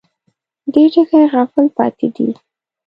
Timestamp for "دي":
2.15-2.29